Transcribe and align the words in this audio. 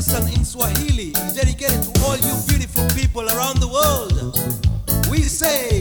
lesson 0.00 0.32
in 0.32 0.46
Swahili 0.46 1.10
is 1.10 1.34
dedicated 1.34 1.82
to 1.82 1.90
all 2.04 2.16
you 2.16 2.34
beautiful 2.48 2.88
people 2.96 3.28
around 3.28 3.60
the 3.60 3.68
world. 3.68 4.32
We 5.10 5.18
say, 5.20 5.79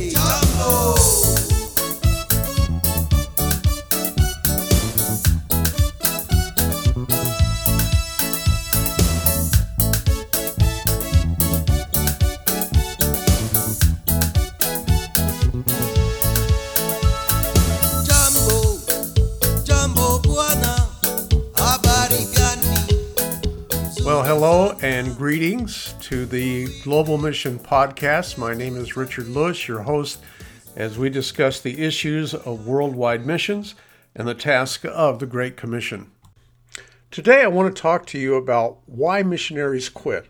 and 24.82 25.18
greetings 25.18 25.93
to 26.00 26.25
the 26.25 26.68
Global 26.83 27.18
Mission 27.18 27.60
Podcast. 27.60 28.37
My 28.37 28.54
name 28.54 28.78
is 28.78 28.96
Richard 28.96 29.28
Lewis, 29.28 29.68
your 29.68 29.82
host, 29.82 30.20
as 30.78 30.97
we 30.97 31.10
discuss 31.10 31.60
the 31.60 31.83
issues 31.83 32.34
of 32.34 32.66
worldwide 32.66 33.26
missions 33.26 33.76
and 34.16 34.26
the 34.26 34.34
task 34.34 34.86
of 34.86 35.20
the 35.20 35.26
Great 35.26 35.58
Commission. 35.58 36.12
Today, 37.12 37.44
I 37.44 37.48
want 37.48 37.76
to 37.76 37.82
talk 37.82 38.06
to 38.08 38.18
you 38.18 38.36
about 38.36 38.78
why 38.86 39.22
missionaries 39.22 39.90
quit. 39.90 40.28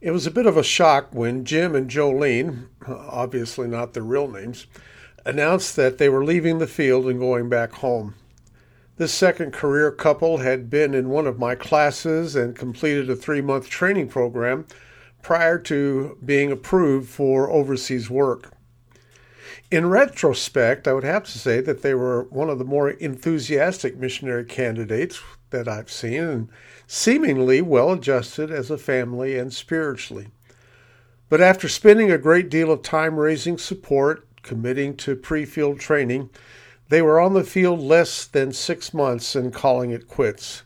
It 0.00 0.12
was 0.12 0.26
a 0.26 0.30
bit 0.30 0.46
of 0.46 0.56
a 0.56 0.62
shock 0.62 1.12
when 1.12 1.44
Jim 1.44 1.74
and 1.74 1.90
Jolene, 1.90 2.68
obviously 2.86 3.66
not 3.66 3.92
their 3.92 4.04
real 4.04 4.28
names, 4.28 4.68
announced 5.24 5.74
that 5.74 5.98
they 5.98 6.08
were 6.08 6.24
leaving 6.24 6.58
the 6.58 6.68
field 6.68 7.06
and 7.06 7.18
going 7.18 7.48
back 7.48 7.72
home. 7.72 8.14
This 8.98 9.12
second 9.12 9.52
career 9.52 9.90
couple 9.90 10.38
had 10.38 10.70
been 10.70 10.94
in 10.94 11.10
one 11.10 11.26
of 11.26 11.38
my 11.38 11.54
classes 11.54 12.34
and 12.34 12.56
completed 12.56 13.10
a 13.10 13.16
three 13.16 13.42
month 13.42 13.68
training 13.68 14.08
program 14.08 14.66
prior 15.20 15.58
to 15.58 16.16
being 16.24 16.50
approved 16.50 17.10
for 17.10 17.50
overseas 17.50 18.08
work. 18.08 18.52
In 19.70 19.90
retrospect, 19.90 20.88
I 20.88 20.94
would 20.94 21.04
have 21.04 21.24
to 21.24 21.38
say 21.38 21.60
that 21.60 21.82
they 21.82 21.92
were 21.92 22.22
one 22.30 22.48
of 22.48 22.58
the 22.58 22.64
more 22.64 22.88
enthusiastic 22.88 23.98
missionary 23.98 24.46
candidates 24.46 25.20
that 25.50 25.68
I've 25.68 25.90
seen 25.90 26.22
and 26.22 26.48
seemingly 26.86 27.60
well 27.60 27.92
adjusted 27.92 28.50
as 28.50 28.70
a 28.70 28.78
family 28.78 29.36
and 29.36 29.52
spiritually. 29.52 30.28
But 31.28 31.42
after 31.42 31.68
spending 31.68 32.10
a 32.10 32.16
great 32.16 32.48
deal 32.48 32.70
of 32.70 32.80
time 32.80 33.16
raising 33.16 33.58
support, 33.58 34.26
committing 34.42 34.96
to 34.98 35.16
pre 35.16 35.44
field 35.44 35.80
training, 35.80 36.30
they 36.88 37.02
were 37.02 37.20
on 37.20 37.34
the 37.34 37.44
field 37.44 37.80
less 37.80 38.24
than 38.24 38.52
six 38.52 38.94
months 38.94 39.34
and 39.34 39.52
calling 39.52 39.90
it 39.90 40.08
quits. 40.08 40.62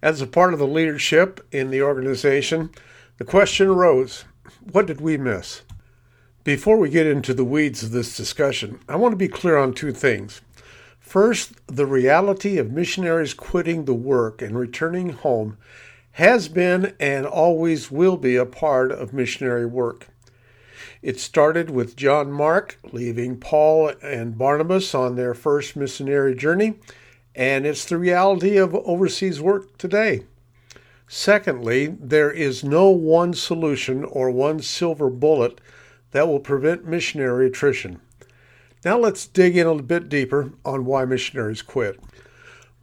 As 0.00 0.20
a 0.20 0.26
part 0.26 0.52
of 0.52 0.58
the 0.58 0.66
leadership 0.66 1.46
in 1.52 1.70
the 1.70 1.82
organization, 1.82 2.70
the 3.18 3.24
question 3.24 3.68
arose 3.68 4.24
what 4.72 4.86
did 4.86 5.00
we 5.00 5.16
miss? 5.16 5.62
Before 6.44 6.76
we 6.76 6.90
get 6.90 7.06
into 7.06 7.34
the 7.34 7.44
weeds 7.44 7.82
of 7.82 7.92
this 7.92 8.16
discussion, 8.16 8.80
I 8.88 8.96
want 8.96 9.12
to 9.12 9.16
be 9.16 9.28
clear 9.28 9.56
on 9.56 9.74
two 9.74 9.92
things. 9.92 10.40
First, 10.98 11.52
the 11.66 11.86
reality 11.86 12.58
of 12.58 12.72
missionaries 12.72 13.34
quitting 13.34 13.84
the 13.84 13.94
work 13.94 14.42
and 14.42 14.58
returning 14.58 15.10
home 15.10 15.56
has 16.12 16.48
been 16.48 16.94
and 16.98 17.26
always 17.26 17.90
will 17.90 18.16
be 18.16 18.36
a 18.36 18.46
part 18.46 18.90
of 18.90 19.12
missionary 19.12 19.66
work. 19.66 20.08
It 21.02 21.18
started 21.18 21.68
with 21.68 21.96
John 21.96 22.30
Mark 22.30 22.78
leaving 22.92 23.36
Paul 23.38 23.92
and 24.02 24.38
Barnabas 24.38 24.94
on 24.94 25.16
their 25.16 25.34
first 25.34 25.74
missionary 25.74 26.32
journey, 26.36 26.74
and 27.34 27.66
it's 27.66 27.84
the 27.84 27.98
reality 27.98 28.56
of 28.56 28.72
overseas 28.76 29.40
work 29.40 29.76
today. 29.78 30.22
Secondly, 31.08 31.88
there 31.88 32.30
is 32.30 32.62
no 32.62 32.88
one 32.88 33.34
solution 33.34 34.04
or 34.04 34.30
one 34.30 34.60
silver 34.60 35.10
bullet 35.10 35.60
that 36.12 36.28
will 36.28 36.38
prevent 36.38 36.86
missionary 36.86 37.48
attrition. 37.48 38.00
Now 38.84 38.96
let's 38.96 39.26
dig 39.26 39.56
in 39.56 39.66
a 39.66 39.82
bit 39.82 40.08
deeper 40.08 40.52
on 40.64 40.84
why 40.84 41.04
missionaries 41.04 41.62
quit. 41.62 41.98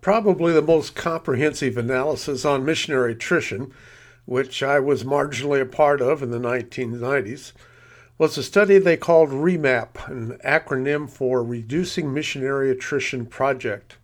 Probably 0.01 0.51
the 0.51 0.61
most 0.61 0.93
comprehensive 0.93 1.77
analysis 1.77 2.43
on 2.43 2.65
missionary 2.65 3.13
attrition, 3.13 3.71
which 4.25 4.61
I 4.61 4.81
was 4.81 5.05
marginally 5.05 5.61
a 5.61 5.65
part 5.65 6.01
of 6.01 6.21
in 6.21 6.31
the 6.31 6.37
1990s, 6.37 7.53
was 8.19 8.37
a 8.37 8.43
study 8.43 8.77
they 8.77 8.97
called 8.97 9.29
REMAP, 9.29 10.09
an 10.09 10.37
acronym 10.43 11.09
for 11.09 11.41
Reducing 11.41 12.13
Missionary 12.13 12.69
Attrition 12.69 13.25
Project. 13.25 13.95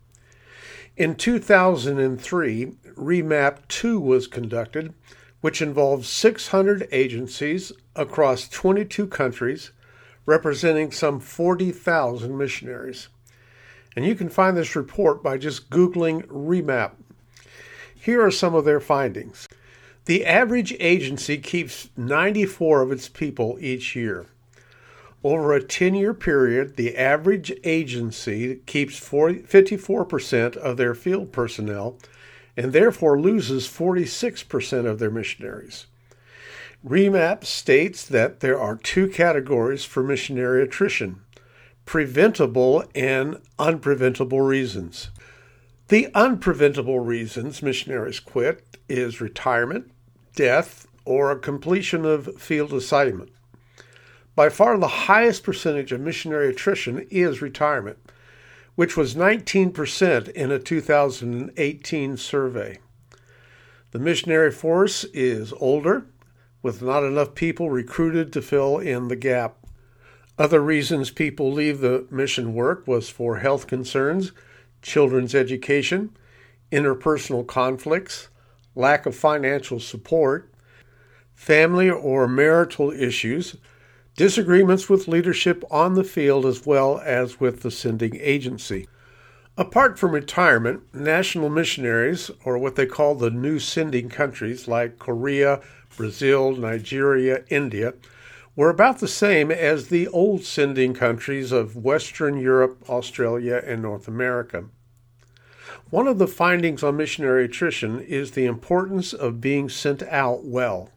In 0.96 1.16
2003, 1.16 2.72
REMAP 2.96 3.68
2 3.68 4.00
was 4.00 4.26
conducted, 4.26 4.94
which 5.42 5.60
involved 5.60 6.06
600 6.06 6.88
agencies 6.90 7.72
across 7.94 8.48
22 8.48 9.06
countries, 9.06 9.72
representing 10.24 10.90
some 10.90 11.20
40,000 11.20 12.38
missionaries. 12.38 13.08
And 13.94 14.06
you 14.06 14.14
can 14.14 14.30
find 14.30 14.56
this 14.56 14.74
report 14.74 15.22
by 15.22 15.36
just 15.36 15.68
Googling 15.68 16.26
REMAP. 16.28 16.92
Here 17.94 18.24
are 18.24 18.30
some 18.30 18.54
of 18.54 18.64
their 18.64 18.80
findings. 18.80 19.46
The 20.06 20.24
average 20.24 20.72
agency 20.78 21.36
keeps 21.38 21.88
94 21.96 22.82
of 22.82 22.92
its 22.92 23.08
people 23.08 23.58
each 23.60 23.96
year. 23.96 24.26
Over 25.24 25.52
a 25.52 25.62
10 25.62 25.96
year 25.96 26.14
period, 26.14 26.76
the 26.76 26.96
average 26.96 27.52
agency 27.64 28.60
keeps 28.66 28.96
40, 28.98 29.40
54% 29.40 30.56
of 30.56 30.76
their 30.76 30.94
field 30.94 31.32
personnel 31.32 31.98
and 32.56 32.72
therefore 32.72 33.20
loses 33.20 33.66
46% 33.66 34.86
of 34.86 35.00
their 35.00 35.10
missionaries. 35.10 35.86
REMAP 36.86 37.44
states 37.44 38.04
that 38.04 38.38
there 38.38 38.60
are 38.60 38.76
two 38.76 39.08
categories 39.08 39.84
for 39.84 40.04
missionary 40.04 40.62
attrition 40.62 41.20
preventable 41.84 42.84
and 42.94 43.38
unpreventable 43.58 44.46
reasons. 44.46 45.10
The 45.88 46.08
unpreventable 46.14 47.04
reasons 47.04 47.62
missionaries 47.62 48.18
quit 48.18 48.76
is 48.88 49.20
retirement, 49.20 49.90
death, 50.36 50.86
or 51.04 51.32
a 51.32 51.38
completion 51.38 52.04
of 52.04 52.40
field 52.40 52.72
assignment. 52.72 53.30
By 54.36 54.50
far 54.50 54.78
the 54.78 54.86
highest 54.86 55.42
percentage 55.42 55.90
of 55.90 56.00
missionary 56.00 56.50
attrition 56.50 57.06
is 57.10 57.42
retirement, 57.42 57.98
which 58.76 58.96
was 58.96 59.14
19% 59.14 60.28
in 60.28 60.52
a 60.52 60.58
2018 60.58 62.16
survey. 62.18 62.78
The 63.92 63.98
missionary 63.98 64.50
force 64.50 65.04
is 65.04 65.54
older, 65.58 66.06
with 66.62 66.82
not 66.82 67.02
enough 67.02 67.34
people 67.34 67.70
recruited 67.70 68.32
to 68.32 68.42
fill 68.42 68.78
in 68.78 69.08
the 69.08 69.16
gap. 69.16 69.56
Other 70.38 70.60
reasons 70.60 71.10
people 71.10 71.50
leave 71.50 71.80
the 71.80 72.06
mission 72.10 72.52
work 72.52 72.86
was 72.86 73.08
for 73.08 73.38
health 73.38 73.66
concerns, 73.66 74.32
children's 74.82 75.34
education, 75.34 76.10
interpersonal 76.70 77.46
conflicts, 77.46 78.28
lack 78.76 79.06
of 79.06 79.16
financial 79.16 79.80
support, 79.80 80.52
family 81.34 81.90
or 81.90 82.28
marital 82.28 82.92
issues, 82.92 83.56
disagreements 84.16 84.88
with 84.88 85.08
leadership 85.08 85.64
on 85.70 85.94
the 85.94 86.04
field 86.04 86.46
as 86.46 86.64
well 86.64 87.00
as 87.04 87.40
with 87.40 87.62
the 87.62 87.70
sending 87.70 88.16
agency. 88.20 88.86
Apart 89.58 89.98
from 89.98 90.12
retirement, 90.12 90.82
national 90.94 91.48
missionaries, 91.48 92.30
or 92.44 92.58
what 92.58 92.76
they 92.76 92.84
call 92.84 93.14
the 93.14 93.30
new 93.30 93.58
sending 93.58 94.10
countries 94.10 94.68
like 94.68 94.98
Korea, 94.98 95.60
Brazil, 95.96 96.54
Nigeria, 96.54 97.42
India, 97.48 97.94
were 98.54 98.68
about 98.68 98.98
the 98.98 99.08
same 99.08 99.50
as 99.50 99.88
the 99.88 100.08
old 100.08 100.44
sending 100.44 100.92
countries 100.92 101.52
of 101.52 101.76
Western 101.76 102.38
Europe, 102.38 102.84
Australia, 102.88 103.62
and 103.64 103.80
North 103.80 104.08
America. 104.08 104.64
One 105.90 106.08
of 106.08 106.18
the 106.18 106.26
findings 106.26 106.82
on 106.82 106.96
missionary 106.96 107.44
attrition 107.44 108.00
is 108.00 108.30
the 108.30 108.46
importance 108.46 109.12
of 109.12 109.40
being 109.40 109.68
sent 109.68 110.02
out 110.04 110.44
well. 110.44 110.90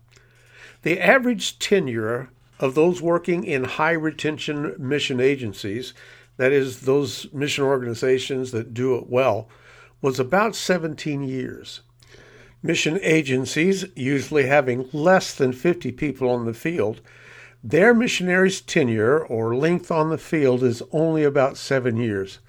The 0.84 1.00
average 1.00 1.60
tenure 1.60 2.30
of 2.60 2.76
those 2.76 3.02
working 3.02 3.44
in 3.44 3.64
high 3.64 3.92
retention 3.92 4.76
mission 4.78 5.20
agencies, 5.20 5.94
that 6.38 6.52
is, 6.52 6.82
those 6.82 7.32
mission 7.34 7.64
organizations 7.64 8.52
that 8.52 8.74
do 8.74 8.96
it 8.96 9.10
well, 9.10 9.48
was 10.02 10.20
about 10.20 10.56
17 10.56 11.24
years. 11.24 11.82
Mission 12.62 13.00
agencies, 13.02 13.86
usually 13.96 14.46
having 14.46 14.90
less 14.92 15.34
than 15.34 15.54
50 15.54 15.92
people 15.94 16.30
on 16.30 16.46
the 16.46 16.54
field, 16.54 17.02
their 17.64 17.94
missionaries' 17.94 18.62
tenure 18.62 19.20
or 19.20 19.56
length 19.56 19.92
on 19.92 20.10
the 20.10 20.18
field 20.18 20.64
is 20.64 20.82
only 20.92 21.24
about 21.24 21.58
seven 21.58 21.98
years. 21.98 22.40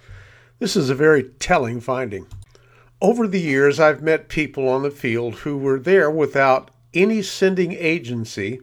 This 0.61 0.77
is 0.77 0.91
a 0.91 0.95
very 0.95 1.23
telling 1.23 1.81
finding. 1.81 2.27
Over 3.01 3.27
the 3.27 3.41
years, 3.41 3.81
I've 3.81 4.03
met 4.03 4.29
people 4.29 4.69
on 4.69 4.83
the 4.83 4.91
field 4.91 5.37
who 5.37 5.57
were 5.57 5.79
there 5.79 6.11
without 6.11 6.71
any 6.93 7.23
sending 7.23 7.73
agency 7.73 8.61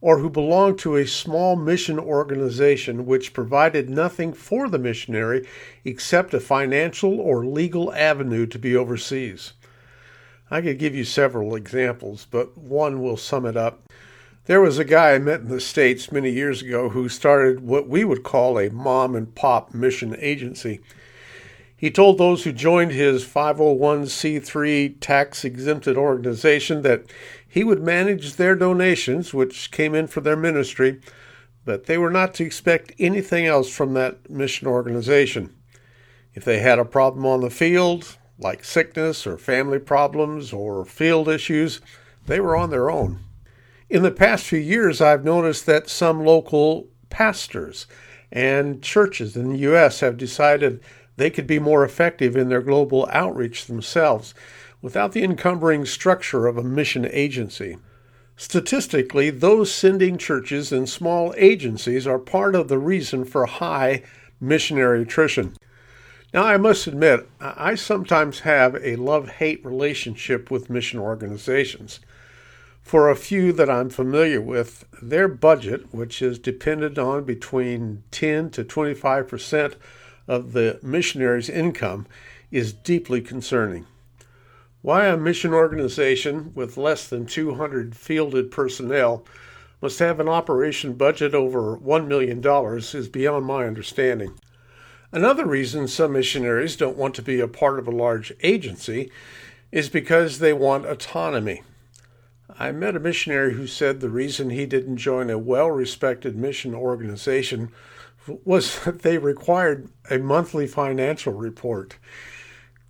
or 0.00 0.18
who 0.18 0.28
belonged 0.28 0.80
to 0.80 0.96
a 0.96 1.06
small 1.06 1.54
mission 1.54 2.00
organization 2.00 3.06
which 3.06 3.32
provided 3.32 3.88
nothing 3.88 4.32
for 4.32 4.68
the 4.68 4.80
missionary 4.80 5.46
except 5.84 6.34
a 6.34 6.40
financial 6.40 7.20
or 7.20 7.46
legal 7.46 7.94
avenue 7.94 8.46
to 8.46 8.58
be 8.58 8.74
overseas. 8.74 9.52
I 10.50 10.60
could 10.60 10.80
give 10.80 10.96
you 10.96 11.04
several 11.04 11.54
examples, 11.54 12.26
but 12.28 12.58
one 12.58 13.00
will 13.00 13.16
sum 13.16 13.46
it 13.46 13.56
up. 13.56 13.84
There 14.46 14.60
was 14.60 14.80
a 14.80 14.84
guy 14.84 15.12
I 15.12 15.20
met 15.20 15.42
in 15.42 15.48
the 15.48 15.60
States 15.60 16.10
many 16.10 16.32
years 16.32 16.60
ago 16.60 16.88
who 16.88 17.08
started 17.08 17.60
what 17.60 17.88
we 17.88 18.02
would 18.02 18.24
call 18.24 18.58
a 18.58 18.68
mom 18.68 19.14
and 19.14 19.32
pop 19.32 19.72
mission 19.72 20.16
agency. 20.18 20.80
He 21.76 21.90
told 21.90 22.16
those 22.16 22.44
who 22.44 22.52
joined 22.52 22.92
his 22.92 23.24
501c3 23.24 24.96
tax 24.98 25.44
exempted 25.44 25.96
organization 25.96 26.82
that 26.82 27.04
he 27.46 27.62
would 27.64 27.82
manage 27.82 28.34
their 28.34 28.54
donations, 28.54 29.34
which 29.34 29.70
came 29.70 29.94
in 29.94 30.06
for 30.06 30.22
their 30.22 30.36
ministry, 30.36 31.00
but 31.66 31.84
they 31.84 31.98
were 31.98 32.10
not 32.10 32.32
to 32.34 32.44
expect 32.44 32.92
anything 32.98 33.44
else 33.44 33.68
from 33.68 33.92
that 33.94 34.30
mission 34.30 34.66
organization. 34.66 35.54
If 36.34 36.44
they 36.44 36.60
had 36.60 36.78
a 36.78 36.84
problem 36.84 37.26
on 37.26 37.42
the 37.42 37.50
field, 37.50 38.16
like 38.38 38.64
sickness 38.64 39.26
or 39.26 39.36
family 39.36 39.78
problems 39.78 40.52
or 40.52 40.84
field 40.84 41.28
issues, 41.28 41.80
they 42.26 42.40
were 42.40 42.56
on 42.56 42.70
their 42.70 42.90
own. 42.90 43.20
In 43.88 44.02
the 44.02 44.10
past 44.10 44.44
few 44.44 44.58
years, 44.58 45.00
I've 45.00 45.24
noticed 45.24 45.66
that 45.66 45.88
some 45.88 46.24
local 46.24 46.88
pastors 47.10 47.86
and 48.32 48.82
churches 48.82 49.36
in 49.36 49.52
the 49.52 49.58
U.S. 49.58 50.00
have 50.00 50.16
decided 50.16 50.82
they 51.16 51.30
could 51.30 51.46
be 51.46 51.58
more 51.58 51.84
effective 51.84 52.36
in 52.36 52.48
their 52.48 52.62
global 52.62 53.08
outreach 53.12 53.66
themselves 53.66 54.34
without 54.82 55.12
the 55.12 55.24
encumbering 55.24 55.84
structure 55.84 56.46
of 56.46 56.56
a 56.56 56.62
mission 56.62 57.06
agency. 57.10 57.78
Statistically, 58.36 59.30
those 59.30 59.72
sending 59.72 60.18
churches 60.18 60.70
and 60.70 60.88
small 60.88 61.32
agencies 61.38 62.06
are 62.06 62.18
part 62.18 62.54
of 62.54 62.68
the 62.68 62.78
reason 62.78 63.24
for 63.24 63.46
high 63.46 64.02
missionary 64.40 65.02
attrition. 65.02 65.56
Now, 66.34 66.44
I 66.44 66.58
must 66.58 66.86
admit, 66.86 67.26
I 67.40 67.76
sometimes 67.76 68.40
have 68.40 68.74
a 68.76 68.96
love 68.96 69.28
hate 69.28 69.64
relationship 69.64 70.50
with 70.50 70.68
mission 70.68 70.98
organizations. 70.98 72.00
For 72.82 73.08
a 73.08 73.16
few 73.16 73.52
that 73.54 73.70
I'm 73.70 73.88
familiar 73.88 74.40
with, 74.40 74.84
their 75.00 75.28
budget, 75.28 75.92
which 75.94 76.20
is 76.20 76.38
dependent 76.38 76.98
on 76.98 77.24
between 77.24 78.02
10 78.10 78.50
to 78.50 78.64
25 78.64 79.26
percent 79.26 79.76
of 80.28 80.52
the 80.52 80.78
missionary's 80.82 81.48
income, 81.48 82.06
is 82.50 82.72
deeply 82.72 83.20
concerning. 83.20 83.86
Why 84.82 85.06
a 85.06 85.16
mission 85.16 85.52
organization 85.52 86.52
with 86.54 86.76
less 86.76 87.08
than 87.08 87.26
200 87.26 87.96
fielded 87.96 88.50
personnel 88.50 89.24
must 89.82 89.98
have 89.98 90.20
an 90.20 90.28
operation 90.28 90.94
budget 90.94 91.34
over 91.34 91.76
$1 91.76 92.06
million 92.06 92.40
is 92.78 93.08
beyond 93.08 93.46
my 93.46 93.66
understanding. 93.66 94.38
Another 95.12 95.46
reason 95.46 95.88
some 95.88 96.12
missionaries 96.12 96.76
don't 96.76 96.96
want 96.96 97.14
to 97.14 97.22
be 97.22 97.40
a 97.40 97.48
part 97.48 97.78
of 97.78 97.86
a 97.86 97.92
large 97.92 98.32
agency 98.42 99.10
is 99.72 99.88
because 99.88 100.38
they 100.38 100.52
want 100.52 100.86
autonomy. 100.86 101.62
I 102.58 102.72
met 102.72 102.96
a 102.96 103.00
missionary 103.00 103.54
who 103.54 103.66
said 103.66 104.00
the 104.00 104.08
reason 104.08 104.50
he 104.50 104.66
didn't 104.66 104.96
join 104.96 105.30
a 105.30 105.38
well 105.38 105.70
respected 105.70 106.36
mission 106.36 106.74
organization 106.74 107.70
was 108.44 108.80
that 108.84 109.02
they 109.02 109.18
required 109.18 109.90
a 110.10 110.18
monthly 110.18 110.66
financial 110.66 111.32
report. 111.32 111.98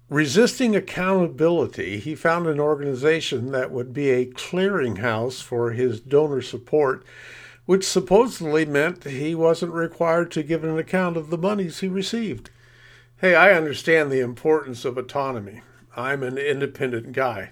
Resisting 0.09 0.77
accountability, 0.77 1.99
he 1.99 2.15
found 2.15 2.47
an 2.47 2.61
organization 2.61 3.50
that 3.50 3.73
would 3.73 3.93
be 3.93 4.11
a 4.11 4.27
clearinghouse 4.27 5.43
for 5.43 5.73
his 5.73 6.00
donor 6.00 6.41
support, 6.41 7.05
which 7.65 7.85
supposedly 7.85 8.65
meant 8.65 9.03
he 9.03 9.35
wasn't 9.35 9.73
required 9.73 10.31
to 10.31 10.44
give 10.44 10.62
an 10.62 10.79
account 10.79 11.17
of 11.17 11.31
the 11.31 11.38
monies 11.38 11.81
he 11.81 11.88
received. 11.88 12.50
Hey, 13.21 13.35
I 13.35 13.53
understand 13.53 14.12
the 14.12 14.21
importance 14.21 14.85
of 14.85 14.97
autonomy. 14.97 15.62
I'm 15.97 16.23
an 16.23 16.38
independent 16.38 17.12
guy. 17.12 17.50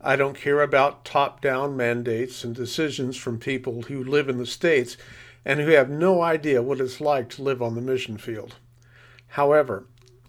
I 0.00 0.16
don't 0.16 0.36
care 0.36 0.60
about 0.60 1.04
top 1.04 1.40
down 1.40 1.76
mandates 1.76 2.44
and 2.44 2.54
decisions 2.54 3.16
from 3.16 3.38
people 3.38 3.82
who 3.82 4.04
live 4.04 4.28
in 4.28 4.38
the 4.38 4.46
States 4.46 4.96
and 5.48 5.60
who 5.60 5.70
have 5.70 5.88
no 5.88 6.20
idea 6.20 6.62
what 6.62 6.78
it's 6.78 7.00
like 7.00 7.30
to 7.30 7.42
live 7.42 7.62
on 7.62 7.74
the 7.74 7.80
mission 7.80 8.18
field. 8.18 8.56
However, 9.28 9.86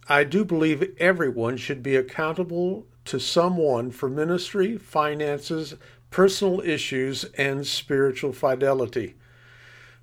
I 0.07 0.23
do 0.23 0.45
believe 0.45 0.95
everyone 0.97 1.57
should 1.57 1.83
be 1.83 1.97
accountable 1.97 2.87
to 3.03 3.19
someone 3.19 3.91
for 3.91 4.09
ministry, 4.09 4.77
finances, 4.77 5.75
personal 6.09 6.61
issues, 6.61 7.25
and 7.37 7.67
spiritual 7.67 8.31
fidelity. 8.31 9.15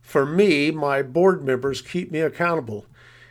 For 0.02 0.26
me, 0.26 0.70
my 0.70 1.00
board 1.02 1.42
members 1.42 1.80
keep 1.80 2.12
me 2.12 2.20
accountable, 2.20 2.84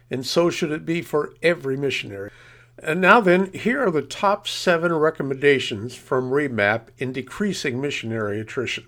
and 0.09 0.25
so 0.25 0.49
should 0.49 0.71
it 0.71 0.85
be 0.85 1.03
for 1.03 1.35
every 1.43 1.77
missionary. 1.77 2.31
And 2.79 2.99
now, 2.99 3.21
then, 3.21 3.53
here 3.53 3.85
are 3.85 3.91
the 3.91 4.01
top 4.01 4.47
seven 4.47 4.91
recommendations 4.91 5.95
from 5.95 6.31
REMAP 6.31 6.87
in 6.97 7.13
decreasing 7.13 7.79
missionary 7.79 8.39
attrition. 8.39 8.85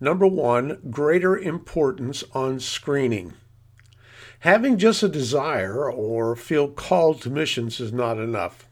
Number 0.00 0.26
one, 0.26 0.78
greater 0.90 1.36
importance 1.36 2.22
on 2.32 2.60
screening. 2.60 3.34
Having 4.40 4.78
just 4.78 5.02
a 5.02 5.08
desire 5.08 5.90
or 5.90 6.36
feel 6.36 6.68
called 6.68 7.20
to 7.22 7.30
missions 7.30 7.80
is 7.80 7.92
not 7.92 8.18
enough. 8.18 8.68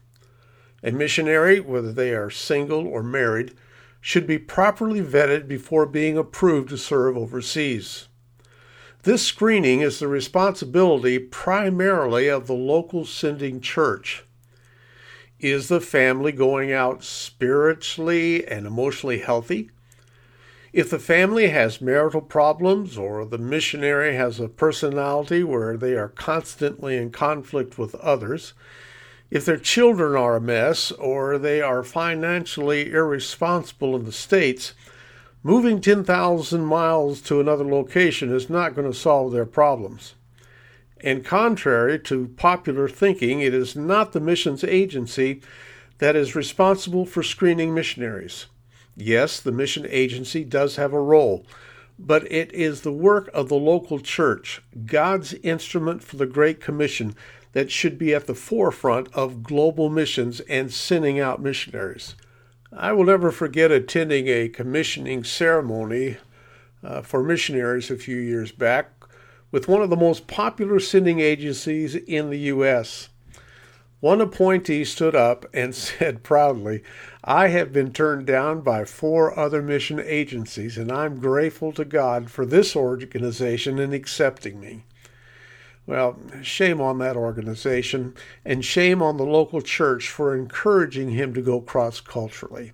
A 0.81 0.91
missionary, 0.91 1.59
whether 1.59 1.91
they 1.91 2.13
are 2.13 2.29
single 2.29 2.87
or 2.87 3.03
married, 3.03 3.53
should 3.99 4.25
be 4.25 4.37
properly 4.37 5.01
vetted 5.01 5.47
before 5.47 5.85
being 5.85 6.17
approved 6.17 6.69
to 6.69 6.77
serve 6.77 7.17
overseas. 7.17 8.07
This 9.03 9.23
screening 9.23 9.81
is 9.81 9.99
the 9.99 10.07
responsibility 10.07 11.19
primarily 11.19 12.29
of 12.29 12.47
the 12.47 12.53
local 12.53 13.03
sending 13.03 13.59
church. 13.59 14.23
Is 15.39 15.67
the 15.67 15.81
family 15.81 16.31
going 16.31 16.71
out 16.71 17.03
spiritually 17.03 18.47
and 18.47 18.65
emotionally 18.65 19.19
healthy? 19.19 19.71
If 20.77 20.91
the 20.91 20.99
family 20.99 21.47
has 21.47 21.81
marital 21.81 22.21
problems 22.21 22.99
or 22.99 23.25
the 23.25 23.39
missionary 23.39 24.15
has 24.15 24.39
a 24.39 24.47
personality 24.47 25.43
where 25.43 25.75
they 25.75 25.95
are 25.95 26.09
constantly 26.09 26.97
in 26.97 27.09
conflict 27.09 27.79
with 27.79 27.95
others, 27.95 28.53
if 29.31 29.43
their 29.43 29.57
children 29.57 30.15
are 30.15 30.35
a 30.35 30.39
mess 30.39 30.91
or 30.91 31.39
they 31.39 31.63
are 31.63 31.83
financially 31.83 32.91
irresponsible 32.91 33.95
in 33.95 34.05
the 34.05 34.11
States, 34.11 34.75
moving 35.41 35.81
10,000 35.81 36.63
miles 36.63 37.21
to 37.21 37.39
another 37.39 37.65
location 37.65 38.31
is 38.31 38.47
not 38.47 38.75
going 38.75 38.87
to 38.87 38.95
solve 38.95 39.31
their 39.31 39.47
problems. 39.47 40.13
And 41.01 41.25
contrary 41.25 41.97
to 42.01 42.27
popular 42.37 42.87
thinking, 42.87 43.41
it 43.41 43.55
is 43.55 43.75
not 43.75 44.11
the 44.11 44.19
missions 44.19 44.63
agency 44.63 45.41
that 45.97 46.15
is 46.15 46.35
responsible 46.35 47.07
for 47.07 47.23
screening 47.23 47.73
missionaries. 47.73 48.45
Yes, 48.99 49.39
the 49.39 49.51
mission 49.51 49.85
agency 49.87 50.43
does 50.43 50.75
have 50.75 50.91
a 50.91 50.99
role, 50.99 51.45
but 51.99 52.29
it 52.31 52.51
is 52.51 52.81
the 52.81 52.91
work 52.91 53.29
of 53.31 53.47
the 53.47 53.55
local 53.55 53.99
church, 53.99 54.63
God's 54.87 55.35
instrument 55.35 56.03
for 56.03 56.17
the 56.17 56.25
Great 56.25 56.59
Commission, 56.59 57.15
that 57.53 57.71
should 57.71 57.99
be 57.99 58.13
at 58.13 58.25
the 58.25 58.33
forefront 58.33 59.07
of 59.13 59.43
global 59.43 59.89
missions 59.89 60.39
and 60.41 60.73
sending 60.73 61.19
out 61.19 61.41
missionaries. 61.41 62.15
I 62.75 62.91
will 62.91 63.05
never 63.05 63.31
forget 63.31 63.71
attending 63.71 64.27
a 64.27 64.49
commissioning 64.49 65.23
ceremony 65.23 66.17
uh, 66.83 67.01
for 67.01 67.23
missionaries 67.23 67.89
a 67.89 67.97
few 67.97 68.17
years 68.17 68.51
back 68.51 68.91
with 69.51 69.67
one 69.67 69.81
of 69.81 69.89
the 69.89 69.95
most 69.95 70.27
popular 70.27 70.79
sending 70.79 71.19
agencies 71.19 71.95
in 71.95 72.29
the 72.29 72.39
U.S. 72.39 73.09
One 73.99 74.21
appointee 74.21 74.85
stood 74.85 75.15
up 75.15 75.45
and 75.53 75.73
said 75.75 76.23
proudly, 76.23 76.83
I 77.23 77.47
have 77.47 77.73
been 77.73 77.93
turned 77.93 78.27
down 78.27 78.61
by 78.61 78.85
four 78.85 79.37
other 79.37 79.61
mission 79.61 79.99
agencies, 79.99 80.77
and 80.77 80.91
I'm 80.91 81.19
grateful 81.19 81.71
to 81.73 81.85
God 81.85 82.29
for 82.29 82.45
this 82.45 82.75
organization 82.75 83.79
in 83.79 83.93
accepting 83.93 84.59
me. 84.59 84.85
Well, 85.87 86.19
shame 86.43 86.81
on 86.81 86.99
that 86.99 87.15
organization, 87.15 88.13
and 88.43 88.63
shame 88.63 89.01
on 89.01 89.17
the 89.17 89.25
local 89.25 89.61
church 89.61 90.09
for 90.09 90.35
encouraging 90.35 91.11
him 91.11 91.33
to 91.33 91.41
go 91.41 91.61
cross 91.61 92.01
culturally. 92.01 92.73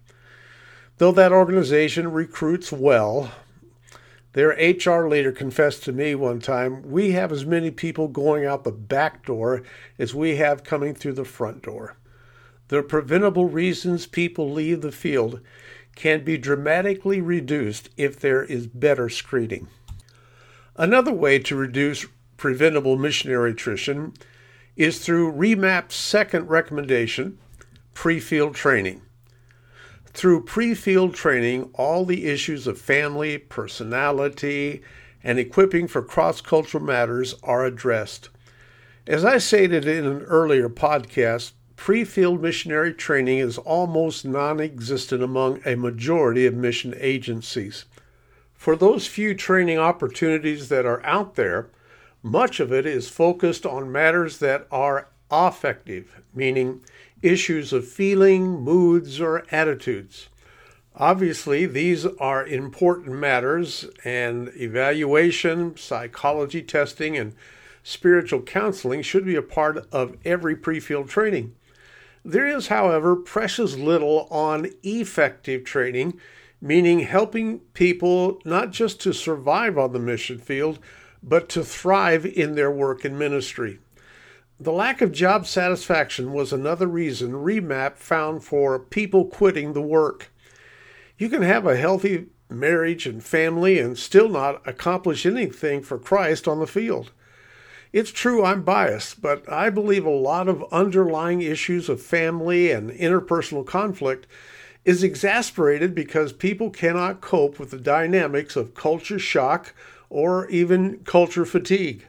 Though 0.97 1.11
that 1.11 1.31
organization 1.31 2.11
recruits 2.11 2.71
well, 2.71 3.31
their 4.33 4.49
HR 4.49 5.07
leader 5.07 5.31
confessed 5.31 5.83
to 5.83 5.91
me 5.91 6.15
one 6.15 6.39
time 6.39 6.81
we 6.83 7.11
have 7.11 7.31
as 7.31 7.45
many 7.45 7.71
people 7.71 8.07
going 8.07 8.45
out 8.45 8.63
the 8.63 8.71
back 8.71 9.25
door 9.25 9.63
as 9.97 10.13
we 10.13 10.35
have 10.35 10.63
coming 10.63 10.93
through 10.93 11.13
the 11.13 11.25
front 11.25 11.61
door. 11.61 11.97
The 12.67 12.81
preventable 12.81 13.47
reasons 13.47 14.07
people 14.07 14.51
leave 14.51 14.81
the 14.81 14.91
field 14.91 15.39
can 15.95 16.23
be 16.23 16.37
dramatically 16.37 17.21
reduced 17.21 17.89
if 17.97 18.19
there 18.19 18.43
is 18.43 18.65
better 18.65 19.09
screening. 19.09 19.67
Another 20.75 21.13
way 21.13 21.37
to 21.37 21.55
reduce 21.55 22.07
preventable 22.37 22.97
missionary 22.97 23.51
attrition 23.51 24.13
is 24.75 24.97
through 24.97 25.31
REMAP's 25.31 25.95
second 25.95 26.47
recommendation 26.47 27.37
pre 27.93 28.19
field 28.19 28.55
training. 28.55 29.01
Through 30.13 30.43
pre 30.43 30.75
field 30.75 31.15
training, 31.15 31.71
all 31.73 32.05
the 32.05 32.27
issues 32.27 32.67
of 32.67 32.79
family, 32.79 33.37
personality, 33.37 34.81
and 35.23 35.39
equipping 35.39 35.87
for 35.87 36.03
cross 36.03 36.39
cultural 36.39 36.83
matters 36.83 37.35
are 37.43 37.65
addressed. 37.65 38.29
As 39.07 39.25
I 39.25 39.39
stated 39.39 39.85
in 39.85 40.05
an 40.05 40.21
earlier 40.21 40.69
podcast, 40.69 41.53
pre 41.75 42.05
field 42.05 42.41
missionary 42.41 42.93
training 42.93 43.39
is 43.39 43.57
almost 43.57 44.23
non 44.23 44.61
existent 44.61 45.23
among 45.23 45.61
a 45.65 45.75
majority 45.75 46.45
of 46.45 46.53
mission 46.53 46.93
agencies. 46.99 47.85
For 48.53 48.75
those 48.75 49.07
few 49.07 49.33
training 49.33 49.79
opportunities 49.79 50.69
that 50.69 50.85
are 50.85 51.03
out 51.05 51.35
there, 51.35 51.69
much 52.21 52.59
of 52.59 52.71
it 52.71 52.85
is 52.85 53.09
focused 53.09 53.65
on 53.65 53.91
matters 53.91 54.37
that 54.37 54.67
are 54.71 55.09
affective, 55.29 56.21
meaning 56.33 56.81
issues 57.23 57.73
of 57.73 57.87
feeling, 57.87 58.61
moods, 58.61 59.19
or 59.19 59.45
attitudes. 59.51 60.29
Obviously, 60.95 61.65
these 61.65 62.05
are 62.05 62.45
important 62.45 63.15
matters, 63.15 63.85
and 64.03 64.51
evaluation, 64.55 65.75
psychology 65.75 66.61
testing, 66.61 67.17
and 67.17 67.33
spiritual 67.81 68.41
counseling 68.41 69.01
should 69.01 69.25
be 69.25 69.35
a 69.35 69.41
part 69.41 69.87
of 69.91 70.15
every 70.23 70.55
pre 70.55 70.79
field 70.79 71.09
training. 71.09 71.55
There 72.23 72.45
is, 72.45 72.67
however, 72.67 73.15
precious 73.15 73.75
little 73.75 74.27
on 74.29 74.69
effective 74.83 75.63
training, 75.63 76.19
meaning 76.61 76.99
helping 76.99 77.59
people 77.73 78.39
not 78.45 78.71
just 78.71 79.01
to 79.01 79.13
survive 79.13 79.77
on 79.77 79.93
the 79.93 79.99
mission 79.99 80.37
field, 80.37 80.79
but 81.23 81.49
to 81.49 81.63
thrive 81.63 82.25
in 82.25 82.55
their 82.55 82.71
work 82.71 83.03
and 83.03 83.17
ministry. 83.17 83.79
The 84.63 84.71
lack 84.71 85.01
of 85.01 85.11
job 85.11 85.45
satisfaction 85.45 86.31
was 86.31 86.53
another 86.53 86.87
reason 86.87 87.33
Remap 87.33 87.97
found 87.97 88.45
for 88.45 88.79
people 88.79 89.25
quitting 89.25 89.73
the 89.73 89.81
work. 89.81 90.31
You 91.17 91.27
can 91.27 91.41
have 91.41 91.65
a 91.65 91.75
healthy 91.75 92.27
marriage 92.49 93.05
and 93.05 93.21
family 93.21 93.77
and 93.77 93.97
still 93.97 94.29
not 94.29 94.65
accomplish 94.65 95.25
anything 95.25 95.81
for 95.81 95.97
Christ 95.97 96.47
on 96.47 96.59
the 96.59 96.65
field. 96.65 97.11
It's 97.91 98.09
true 98.09 98.45
I'm 98.45 98.63
biased, 98.63 99.21
but 99.21 99.51
I 99.51 99.69
believe 99.69 100.05
a 100.05 100.09
lot 100.09 100.47
of 100.47 100.63
underlying 100.71 101.41
issues 101.41 101.89
of 101.89 102.01
family 102.01 102.71
and 102.71 102.89
interpersonal 102.89 103.65
conflict 103.65 104.27
is 104.85 105.03
exasperated 105.03 105.93
because 105.93 106.31
people 106.31 106.69
cannot 106.69 107.19
cope 107.19 107.59
with 107.59 107.71
the 107.71 107.77
dynamics 107.77 108.55
of 108.55 108.75
culture 108.75 109.19
shock 109.19 109.75
or 110.09 110.47
even 110.47 110.99
culture 110.99 111.43
fatigue. 111.43 112.05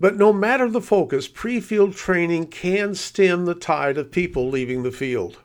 But 0.00 0.16
no 0.16 0.32
matter 0.32 0.68
the 0.68 0.80
focus, 0.80 1.28
pre 1.28 1.60
field 1.60 1.94
training 1.94 2.46
can 2.46 2.94
stem 2.94 3.44
the 3.44 3.54
tide 3.54 3.98
of 3.98 4.10
people 4.10 4.48
leaving 4.48 4.82
the 4.82 4.90
field. 4.90 5.38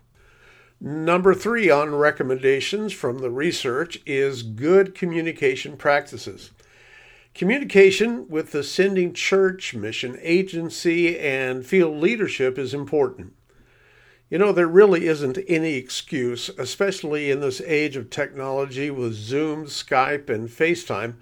Number 0.79 1.33
three 1.33 1.69
on 1.69 1.93
recommendations 1.93 2.93
from 2.93 3.19
the 3.19 3.29
research 3.29 3.99
is 4.05 4.43
good 4.43 4.95
communication 4.95 5.75
practices. 5.75 6.51
Communication 7.33 8.29
with 8.29 8.53
the 8.53 8.63
sending 8.63 9.13
church, 9.13 9.73
mission 9.73 10.17
agency, 10.21 11.19
and 11.19 11.65
field 11.65 11.97
leadership 11.97 12.57
is 12.57 12.73
important. 12.73 13.33
You 14.29 14.37
know, 14.37 14.53
there 14.53 14.67
really 14.67 15.07
isn't 15.07 15.37
any 15.47 15.73
excuse, 15.73 16.49
especially 16.57 17.29
in 17.29 17.41
this 17.41 17.59
age 17.61 17.97
of 17.97 18.09
technology 18.09 18.89
with 18.89 19.13
Zoom, 19.13 19.65
Skype, 19.65 20.29
and 20.29 20.47
FaceTime, 20.47 21.15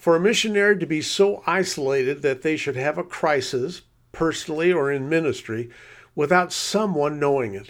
for 0.00 0.16
a 0.16 0.20
missionary 0.20 0.78
to 0.78 0.86
be 0.86 1.02
so 1.02 1.42
isolated 1.46 2.22
that 2.22 2.40
they 2.40 2.56
should 2.56 2.74
have 2.74 2.96
a 2.96 3.04
crisis, 3.04 3.82
personally 4.12 4.72
or 4.72 4.90
in 4.90 5.10
ministry, 5.10 5.68
without 6.14 6.54
someone 6.54 7.20
knowing 7.20 7.52
it. 7.52 7.68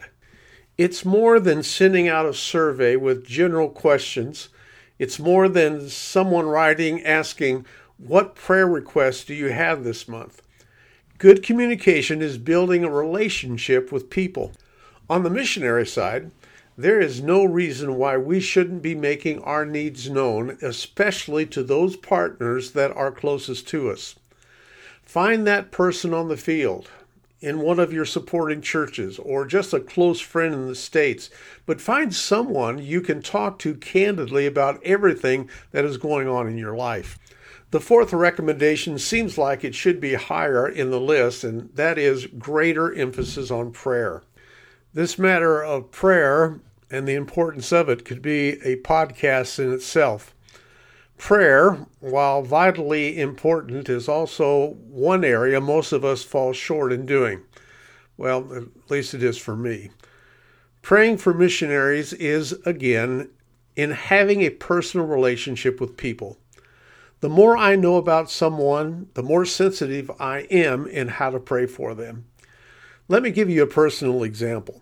It's 0.78 1.04
more 1.04 1.40
than 1.40 1.64
sending 1.64 2.06
out 2.06 2.26
a 2.26 2.32
survey 2.32 2.94
with 2.94 3.26
general 3.26 3.68
questions. 3.68 4.48
It's 4.96 5.18
more 5.18 5.48
than 5.48 5.88
someone 5.88 6.46
writing 6.46 7.02
asking, 7.02 7.66
What 7.98 8.36
prayer 8.36 8.66
requests 8.66 9.24
do 9.24 9.34
you 9.34 9.48
have 9.48 9.82
this 9.82 10.06
month? 10.06 10.40
Good 11.18 11.42
communication 11.42 12.22
is 12.22 12.38
building 12.38 12.84
a 12.84 12.90
relationship 12.90 13.90
with 13.90 14.08
people. 14.08 14.52
On 15.10 15.24
the 15.24 15.30
missionary 15.30 15.84
side, 15.84 16.30
there 16.82 17.00
is 17.00 17.22
no 17.22 17.44
reason 17.44 17.96
why 17.96 18.16
we 18.16 18.40
shouldn't 18.40 18.82
be 18.82 18.94
making 18.94 19.40
our 19.42 19.66
needs 19.66 20.08
known, 20.08 20.56
especially 20.62 21.44
to 21.46 21.62
those 21.62 21.96
partners 21.96 22.70
that 22.72 22.90
are 22.96 23.12
closest 23.12 23.68
to 23.68 23.90
us. 23.90 24.14
Find 25.02 25.46
that 25.46 25.70
person 25.70 26.14
on 26.14 26.28
the 26.28 26.36
field, 26.36 26.88
in 27.40 27.60
one 27.60 27.78
of 27.78 27.92
your 27.92 28.04
supporting 28.04 28.60
churches 28.60 29.18
or 29.18 29.46
just 29.46 29.72
a 29.72 29.80
close 29.80 30.20
friend 30.20 30.54
in 30.54 30.68
the 30.68 30.74
States, 30.74 31.30
but 31.66 31.80
find 31.80 32.14
someone 32.14 32.78
you 32.78 33.00
can 33.00 33.22
talk 33.22 33.58
to 33.58 33.74
candidly 33.74 34.46
about 34.46 34.82
everything 34.84 35.48
that 35.72 35.84
is 35.84 35.96
going 35.96 36.28
on 36.28 36.46
in 36.46 36.58
your 36.58 36.76
life. 36.76 37.18
The 37.70 37.80
fourth 37.80 38.12
recommendation 38.12 38.98
seems 38.98 39.38
like 39.38 39.64
it 39.64 39.74
should 39.74 40.00
be 40.00 40.14
higher 40.14 40.68
in 40.68 40.90
the 40.90 41.00
list, 41.00 41.44
and 41.44 41.70
that 41.74 41.98
is 41.98 42.26
greater 42.26 42.92
emphasis 42.92 43.50
on 43.50 43.70
prayer. 43.70 44.22
This 44.92 45.18
matter 45.18 45.62
of 45.62 45.92
prayer 45.92 46.60
and 46.90 47.06
the 47.06 47.14
importance 47.14 47.72
of 47.72 47.88
it 47.88 48.04
could 48.04 48.20
be 48.20 48.60
a 48.64 48.76
podcast 48.76 49.58
in 49.58 49.72
itself. 49.72 50.34
Prayer, 51.16 51.86
while 52.00 52.42
vitally 52.42 53.20
important, 53.20 53.88
is 53.88 54.08
also 54.08 54.70
one 54.88 55.22
area 55.24 55.60
most 55.60 55.92
of 55.92 56.04
us 56.04 56.24
fall 56.24 56.52
short 56.52 56.92
in 56.92 57.06
doing. 57.06 57.42
Well, 58.16 58.52
at 58.54 58.90
least 58.90 59.14
it 59.14 59.22
is 59.22 59.38
for 59.38 59.54
me. 59.54 59.90
Praying 60.82 61.18
for 61.18 61.34
missionaries 61.34 62.12
is, 62.14 62.52
again, 62.64 63.28
in 63.76 63.90
having 63.90 64.40
a 64.40 64.50
personal 64.50 65.06
relationship 65.06 65.80
with 65.80 65.96
people. 65.96 66.38
The 67.20 67.28
more 67.28 67.56
I 67.56 67.76
know 67.76 67.96
about 67.96 68.30
someone, 68.30 69.08
the 69.12 69.22
more 69.22 69.44
sensitive 69.44 70.10
I 70.18 70.40
am 70.50 70.86
in 70.86 71.08
how 71.08 71.30
to 71.30 71.38
pray 71.38 71.66
for 71.66 71.94
them. 71.94 72.24
Let 73.08 73.22
me 73.22 73.30
give 73.30 73.50
you 73.50 73.62
a 73.62 73.66
personal 73.66 74.22
example. 74.22 74.80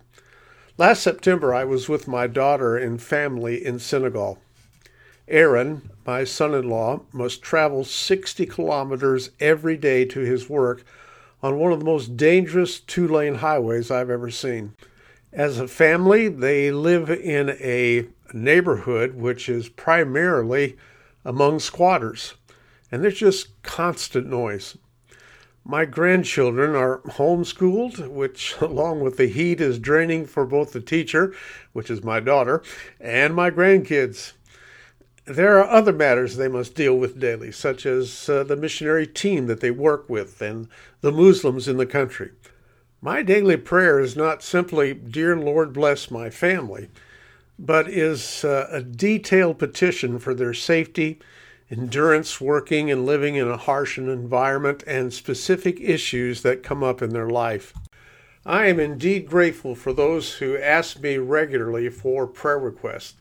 Last 0.79 1.03
September, 1.03 1.53
I 1.53 1.65
was 1.65 1.89
with 1.89 2.07
my 2.07 2.25
daughter 2.25 2.77
and 2.77 3.01
family 3.01 3.65
in 3.65 3.79
Senegal. 3.79 4.39
Aaron, 5.27 5.89
my 6.07 6.23
son 6.23 6.53
in 6.53 6.69
law, 6.69 7.01
must 7.11 7.41
travel 7.41 7.83
60 7.83 8.45
kilometers 8.45 9.31
every 9.41 9.75
day 9.75 10.05
to 10.05 10.21
his 10.21 10.49
work 10.49 10.85
on 11.43 11.59
one 11.59 11.73
of 11.73 11.79
the 11.79 11.85
most 11.85 12.15
dangerous 12.15 12.79
two 12.79 13.09
lane 13.09 13.35
highways 13.35 13.91
I've 13.91 14.09
ever 14.09 14.31
seen. 14.31 14.73
As 15.33 15.59
a 15.59 15.67
family, 15.67 16.29
they 16.29 16.71
live 16.71 17.09
in 17.09 17.49
a 17.59 18.07
neighborhood 18.31 19.15
which 19.15 19.49
is 19.49 19.67
primarily 19.67 20.77
among 21.25 21.59
squatters, 21.59 22.35
and 22.89 23.03
there's 23.03 23.19
just 23.19 23.61
constant 23.63 24.27
noise. 24.27 24.77
My 25.69 25.85
grandchildren 25.85 26.75
are 26.75 26.97
homeschooled, 27.01 28.07
which, 28.07 28.55
along 28.59 29.01
with 29.01 29.17
the 29.17 29.27
heat, 29.27 29.61
is 29.61 29.77
draining 29.77 30.25
for 30.25 30.43
both 30.43 30.73
the 30.73 30.81
teacher, 30.81 31.31
which 31.73 31.91
is 31.91 32.03
my 32.03 32.19
daughter, 32.19 32.63
and 32.99 33.35
my 33.35 33.51
grandkids. 33.51 34.33
There 35.25 35.59
are 35.59 35.69
other 35.69 35.93
matters 35.93 36.37
they 36.37 36.47
must 36.47 36.73
deal 36.73 36.97
with 36.97 37.19
daily, 37.19 37.51
such 37.51 37.85
as 37.85 38.27
uh, 38.27 38.45
the 38.45 38.55
missionary 38.55 39.05
team 39.05 39.45
that 39.45 39.59
they 39.59 39.69
work 39.69 40.09
with 40.09 40.41
and 40.41 40.69
the 41.01 41.11
Muslims 41.11 41.67
in 41.67 41.77
the 41.77 41.85
country. 41.85 42.31
My 42.99 43.21
daily 43.21 43.55
prayer 43.55 43.99
is 43.99 44.15
not 44.15 44.41
simply, 44.41 44.95
Dear 44.95 45.37
Lord, 45.37 45.71
bless 45.71 46.09
my 46.09 46.31
family, 46.31 46.89
but 47.59 47.87
is 47.87 48.43
uh, 48.43 48.67
a 48.71 48.81
detailed 48.81 49.59
petition 49.59 50.17
for 50.17 50.33
their 50.33 50.55
safety, 50.55 51.19
endurance 51.71 52.41
working 52.41 52.89
and 52.89 53.05
living 53.05 53.35
in 53.35 53.47
a 53.47 53.57
harsh 53.57 53.97
environment, 53.97 54.83
and 54.87 55.13
specific 55.13 55.79
issues 55.79 56.41
that 56.41 56.63
come 56.63 56.83
up 56.83 57.01
in 57.01 57.11
their 57.11 57.29
life. 57.29 57.73
I 58.45 58.67
am 58.67 58.79
indeed 58.79 59.27
grateful 59.27 59.75
for 59.75 59.93
those 59.93 60.33
who 60.35 60.57
ask 60.57 60.99
me 60.99 61.17
regularly 61.17 61.89
for 61.89 62.25
prayer 62.25 62.57
requests. 62.57 63.15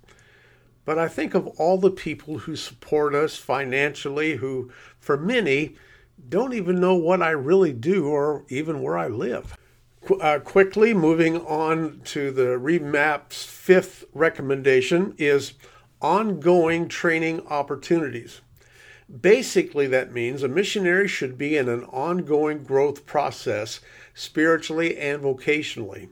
But 0.84 0.98
I 0.98 1.08
think 1.08 1.34
of 1.34 1.46
all 1.58 1.76
the 1.76 1.90
people 1.90 2.38
who 2.38 2.56
support 2.56 3.14
us 3.14 3.36
financially, 3.36 4.36
who, 4.36 4.70
for 4.98 5.18
many, 5.18 5.76
don't 6.28 6.54
even 6.54 6.80
know 6.80 6.94
what 6.94 7.20
I 7.20 7.30
really 7.30 7.74
do 7.74 8.06
or 8.06 8.44
even 8.48 8.80
where 8.80 8.96
I 8.96 9.08
live. 9.08 9.54
Uh, 10.20 10.38
quickly, 10.38 10.94
moving 10.94 11.36
on 11.42 12.00
to 12.04 12.30
the 12.30 12.58
REMAP's 12.58 13.44
fifth 13.44 14.04
recommendation 14.14 15.14
is 15.18 15.52
ongoing 16.00 16.88
training 16.88 17.46
opportunities. 17.48 18.40
Basically, 19.08 19.86
that 19.86 20.12
means 20.12 20.42
a 20.42 20.48
missionary 20.48 21.08
should 21.08 21.38
be 21.38 21.56
in 21.56 21.68
an 21.68 21.84
ongoing 21.84 22.62
growth 22.62 23.06
process 23.06 23.80
spiritually 24.14 24.98
and 24.98 25.22
vocationally. 25.22 26.08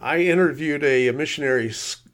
I 0.00 0.20
interviewed 0.20 0.82
a, 0.82 1.10
missionary 1.12 1.72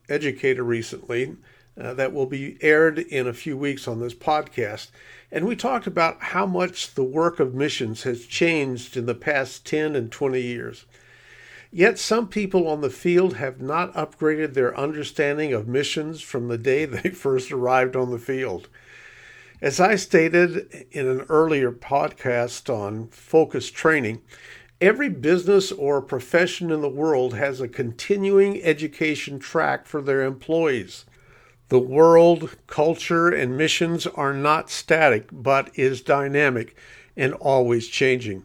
educator 0.09 0.63
recently 0.63 1.37
uh, 1.81 1.95
that 1.95 2.13
will 2.13 2.27
be 2.27 2.59
aired 2.61 2.99
in 2.99 3.27
a 3.27 3.33
few 3.33 3.57
weeks 3.57 3.87
on 3.87 4.01
this 4.01 4.15
podcast. 4.15 4.89
And 5.31 5.47
we 5.47 5.57
talked 5.57 5.87
about 5.87 6.21
how 6.21 6.45
much 6.45 6.95
the 6.95 7.05
work 7.05 7.39
of 7.39 7.55
missions 7.55 8.03
has 8.03 8.27
changed 8.27 8.97
in 8.97 9.07
the 9.07 9.15
past 9.15 9.65
10 9.65 9.95
and 9.95 10.11
20 10.11 10.41
years. 10.41 10.87
Yet 11.71 11.99
some 11.99 12.29
people 12.29 12.67
on 12.69 12.81
the 12.81 12.91
field 12.91 13.35
have 13.37 13.61
not 13.61 13.93
upgraded 13.95 14.55
their 14.55 14.79
understanding 14.79 15.53
of 15.53 15.69
missions 15.69 16.21
from 16.23 16.49
the 16.49 16.59
day 16.59 16.85
they 16.87 17.11
first 17.11 17.53
arrived 17.53 17.97
on 17.97 18.11
the 18.11 18.19
field. 18.19 18.69
As 19.61 19.81
I 19.81 19.97
stated 19.97 20.87
in 20.93 21.09
an 21.09 21.27
earlier 21.29 21.73
podcast 21.73 22.73
on 22.73 23.09
focus 23.09 23.71
training, 23.71 24.23
Every 24.81 25.09
business 25.09 25.73
or 25.73 26.01
profession 26.01 26.71
in 26.71 26.83
the 26.83 26.89
world 26.89 27.35
has 27.35 27.61
a 27.61 27.67
continuing 27.67 28.63
education 28.63 29.41
track 29.41 29.87
for 29.87 30.01
their 30.01 30.23
employees. 30.23 31.05
The 31.69 31.81
world, 31.81 32.57
culture, 32.69 33.29
and 33.29 33.59
missions 33.59 34.07
are 34.07 34.33
not 34.33 34.71
static, 34.71 35.31
but 35.33 35.77
is 35.77 36.01
dynamic 36.01 36.77
and 37.17 37.35
always 37.35 37.89
changing. 37.89 38.45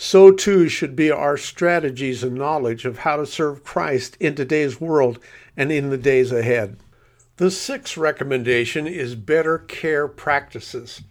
So 0.00 0.30
too 0.30 0.68
should 0.68 0.94
be 0.94 1.10
our 1.10 1.36
strategies 1.36 2.22
and 2.22 2.36
knowledge 2.36 2.84
of 2.84 2.98
how 2.98 3.16
to 3.16 3.26
serve 3.26 3.64
Christ 3.64 4.16
in 4.20 4.36
today's 4.36 4.80
world 4.80 5.18
and 5.56 5.72
in 5.72 5.90
the 5.90 5.98
days 5.98 6.30
ahead. 6.30 6.76
The 7.38 7.50
sixth 7.50 7.96
recommendation 7.96 8.86
is 8.86 9.16
better 9.16 9.58
care 9.58 10.06
practices. 10.06 11.02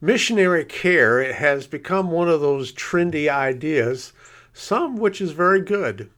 Missionary 0.00 0.64
care 0.64 1.32
has 1.32 1.68
become 1.68 2.10
one 2.10 2.28
of 2.28 2.40
those 2.40 2.72
trendy 2.72 3.28
ideas, 3.28 4.12
some 4.52 4.96
which 4.96 5.20
is 5.20 5.30
very 5.30 5.60
good. 5.60 6.10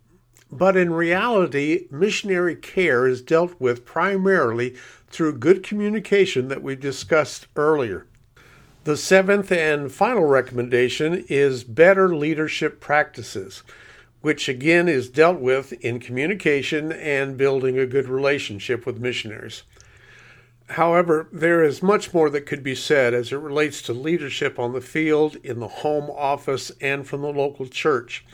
But 0.50 0.78
in 0.78 0.94
reality, 0.94 1.86
missionary 1.90 2.56
care 2.56 3.06
is 3.06 3.20
dealt 3.20 3.60
with 3.60 3.84
primarily 3.84 4.74
through 5.10 5.36
good 5.36 5.62
communication 5.62 6.48
that 6.48 6.62
we 6.62 6.76
discussed 6.76 7.46
earlier. 7.56 8.06
The 8.90 8.96
seventh 8.96 9.52
and 9.52 9.92
final 9.92 10.24
recommendation 10.24 11.24
is 11.28 11.62
better 11.62 12.12
leadership 12.12 12.80
practices, 12.80 13.62
which 14.20 14.48
again 14.48 14.88
is 14.88 15.08
dealt 15.08 15.38
with 15.38 15.72
in 15.74 16.00
communication 16.00 16.90
and 16.90 17.36
building 17.36 17.78
a 17.78 17.86
good 17.86 18.08
relationship 18.08 18.84
with 18.84 18.98
missionaries. 18.98 19.62
However, 20.70 21.28
there 21.30 21.62
is 21.62 21.84
much 21.84 22.12
more 22.12 22.28
that 22.30 22.46
could 22.46 22.64
be 22.64 22.74
said 22.74 23.14
as 23.14 23.30
it 23.30 23.36
relates 23.36 23.80
to 23.82 23.92
leadership 23.92 24.58
on 24.58 24.72
the 24.72 24.80
field, 24.80 25.36
in 25.44 25.60
the 25.60 25.68
home 25.68 26.10
office, 26.10 26.72
and 26.80 27.06
from 27.06 27.20
the 27.20 27.32
local 27.32 27.68
church. 27.68 28.24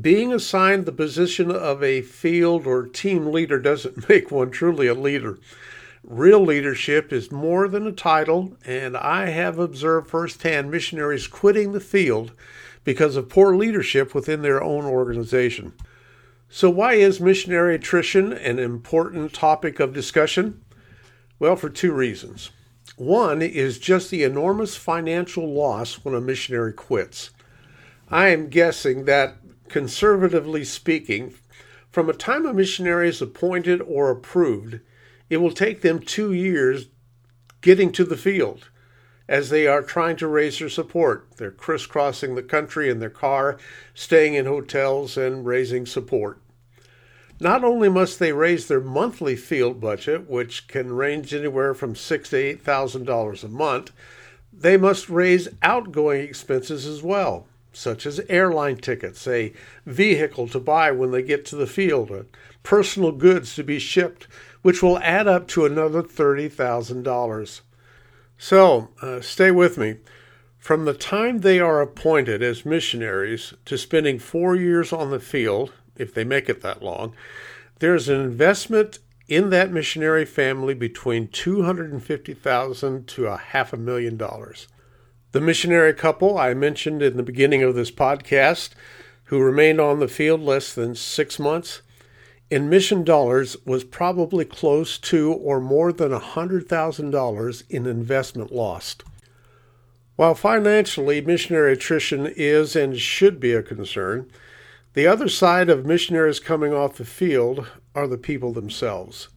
Being 0.00 0.32
assigned 0.32 0.86
the 0.86 0.92
position 0.92 1.50
of 1.50 1.82
a 1.82 2.02
field 2.02 2.68
or 2.68 2.86
team 2.86 3.26
leader 3.26 3.58
doesn't 3.58 4.08
make 4.08 4.30
one 4.30 4.52
truly 4.52 4.86
a 4.86 4.94
leader. 4.94 5.36
Real 6.06 6.44
leadership 6.44 7.14
is 7.14 7.32
more 7.32 7.66
than 7.66 7.86
a 7.86 7.92
title, 7.92 8.58
and 8.66 8.94
I 8.94 9.30
have 9.30 9.58
observed 9.58 10.10
firsthand 10.10 10.70
missionaries 10.70 11.26
quitting 11.26 11.72
the 11.72 11.80
field 11.80 12.32
because 12.84 13.16
of 13.16 13.30
poor 13.30 13.56
leadership 13.56 14.14
within 14.14 14.42
their 14.42 14.62
own 14.62 14.84
organization. 14.84 15.72
So, 16.50 16.68
why 16.68 16.92
is 16.92 17.22
missionary 17.22 17.76
attrition 17.76 18.34
an 18.34 18.58
important 18.58 19.32
topic 19.32 19.80
of 19.80 19.94
discussion? 19.94 20.60
Well, 21.38 21.56
for 21.56 21.70
two 21.70 21.92
reasons. 21.92 22.50
One 22.96 23.40
is 23.40 23.78
just 23.78 24.10
the 24.10 24.24
enormous 24.24 24.76
financial 24.76 25.50
loss 25.54 26.04
when 26.04 26.14
a 26.14 26.20
missionary 26.20 26.74
quits. 26.74 27.30
I 28.10 28.28
am 28.28 28.50
guessing 28.50 29.06
that, 29.06 29.36
conservatively 29.70 30.64
speaking, 30.64 31.32
from 31.90 32.10
a 32.10 32.12
time 32.12 32.44
a 32.44 32.52
missionary 32.52 33.08
is 33.08 33.22
appointed 33.22 33.80
or 33.80 34.10
approved, 34.10 34.80
it 35.30 35.38
will 35.38 35.52
take 35.52 35.80
them 35.80 35.98
two 35.98 36.32
years 36.32 36.86
getting 37.60 37.92
to 37.92 38.04
the 38.04 38.16
field 38.16 38.68
as 39.28 39.48
they 39.48 39.66
are 39.66 39.82
trying 39.82 40.16
to 40.16 40.26
raise 40.26 40.58
their 40.58 40.68
support. 40.68 41.26
They're 41.36 41.50
crisscrossing 41.50 42.34
the 42.34 42.42
country 42.42 42.90
in 42.90 42.98
their 42.98 43.10
car, 43.10 43.58
staying 43.94 44.34
in 44.34 44.46
hotels, 44.46 45.16
and 45.16 45.46
raising 45.46 45.86
support. 45.86 46.38
Not 47.40 47.64
only 47.64 47.88
must 47.88 48.18
they 48.18 48.32
raise 48.32 48.68
their 48.68 48.80
monthly 48.80 49.34
field 49.34 49.80
budget, 49.80 50.28
which 50.28 50.68
can 50.68 50.94
range 50.94 51.34
anywhere 51.34 51.74
from 51.74 51.96
six 51.96 52.30
to 52.30 52.36
eight 52.36 52.62
thousand 52.62 53.04
dollars 53.06 53.42
a 53.42 53.48
month, 53.48 53.90
they 54.52 54.76
must 54.76 55.08
raise 55.08 55.48
outgoing 55.62 56.20
expenses 56.20 56.86
as 56.86 57.02
well, 57.02 57.46
such 57.72 58.06
as 58.06 58.20
airline 58.28 58.76
tickets, 58.76 59.26
a 59.26 59.52
vehicle 59.84 60.46
to 60.48 60.60
buy 60.60 60.92
when 60.92 61.10
they 61.10 61.22
get 61.22 61.44
to 61.46 61.56
the 61.56 61.66
field, 61.66 62.26
personal 62.62 63.10
goods 63.10 63.56
to 63.56 63.64
be 63.64 63.80
shipped, 63.80 64.28
which 64.64 64.82
will 64.82 64.98
add 65.00 65.28
up 65.28 65.46
to 65.46 65.66
another 65.66 66.02
thirty 66.02 66.48
thousand 66.48 67.02
dollars. 67.02 67.60
So, 68.38 68.88
uh, 69.02 69.20
stay 69.20 69.50
with 69.50 69.76
me. 69.76 69.96
From 70.58 70.86
the 70.86 70.94
time 70.94 71.40
they 71.40 71.60
are 71.60 71.82
appointed 71.82 72.42
as 72.42 72.64
missionaries 72.64 73.52
to 73.66 73.76
spending 73.76 74.18
four 74.18 74.56
years 74.56 74.90
on 74.90 75.10
the 75.10 75.20
field 75.20 75.74
if 75.98 76.14
they 76.14 76.24
make 76.24 76.48
it 76.48 76.62
that 76.62 76.82
long, 76.82 77.14
there's 77.80 78.08
an 78.08 78.18
investment 78.18 79.00
in 79.28 79.50
that 79.50 79.70
missionary 79.70 80.24
family 80.24 80.72
between 80.72 81.28
250,000 81.28 83.06
to 83.06 83.26
a 83.26 83.36
half 83.36 83.74
a 83.74 83.76
million 83.76 84.16
dollars. 84.16 84.66
The 85.32 85.42
missionary 85.42 85.92
couple 85.92 86.38
I 86.38 86.54
mentioned 86.54 87.02
in 87.02 87.18
the 87.18 87.22
beginning 87.22 87.62
of 87.62 87.74
this 87.74 87.90
podcast, 87.90 88.70
who 89.24 89.40
remained 89.40 89.78
on 89.78 89.98
the 89.98 90.08
field 90.08 90.40
less 90.40 90.72
than 90.72 90.94
six 90.94 91.38
months, 91.38 91.82
in 92.54 92.68
mission 92.68 93.02
dollars 93.02 93.56
was 93.66 93.82
probably 93.82 94.44
close 94.44 94.96
to 94.96 95.32
or 95.32 95.58
more 95.60 95.92
than 95.92 96.12
$100,000 96.12 97.62
in 97.68 97.84
investment 97.84 98.52
lost. 98.52 99.02
While 100.14 100.36
financially 100.36 101.20
missionary 101.20 101.72
attrition 101.72 102.32
is 102.36 102.76
and 102.76 102.96
should 102.96 103.40
be 103.40 103.54
a 103.54 103.60
concern, 103.60 104.30
the 104.92 105.04
other 105.04 105.28
side 105.28 105.68
of 105.68 105.84
missionaries 105.84 106.38
coming 106.38 106.72
off 106.72 106.94
the 106.94 107.04
field 107.04 107.66
are 107.92 108.06
the 108.06 108.16
people 108.16 108.52
themselves. 108.52 109.30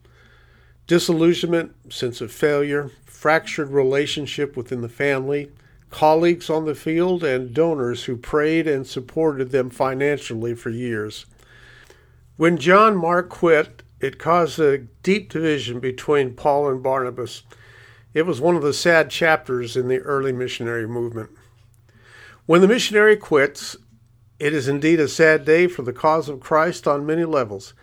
Disillusionment, 0.86 1.74
sense 1.92 2.22
of 2.22 2.32
failure, 2.32 2.92
fractured 3.08 3.72
relationship 3.72 4.56
within 4.56 4.82
the 4.82 4.90
family, 4.90 5.52
colleagues 5.90 6.52
on 6.52 6.66
the 6.66 6.76
field, 6.76 7.24
and 7.24 7.52
donors 7.52 8.04
who 8.04 8.16
prayed 8.16 8.68
and 8.68 8.86
supported 8.86 9.50
them 9.50 9.72
financially 9.72 10.54
for 10.54 10.70
years. 10.70 11.26
When 12.38 12.58
John 12.58 12.96
Mark 12.96 13.30
quit, 13.30 13.82
it 14.00 14.20
caused 14.20 14.60
a 14.60 14.78
deep 14.78 15.32
division 15.32 15.80
between 15.80 16.36
Paul 16.36 16.70
and 16.70 16.84
Barnabas. 16.84 17.42
It 18.14 18.28
was 18.28 18.40
one 18.40 18.56
of 18.56 18.62
the 18.62 18.74
sad 18.74 19.10
chapters 19.10 19.76
in 19.76 19.88
the 19.88 19.98
early 20.00 20.32
missionary 20.32 20.88
movement. 20.88 21.32
When 22.46 22.62
the 22.62 22.68
missionary 22.68 23.18
quits, 23.18 23.76
it 24.40 24.54
is 24.54 24.68
indeed 24.68 25.00
a 25.00 25.08
sad 25.08 25.46
day 25.46 25.66
for 25.66 25.82
the 25.82 25.92
cause 25.92 26.30
of 26.30 26.40
Christ 26.40 26.88
on 26.88 27.08
many 27.08 27.26
levels, 27.26 27.74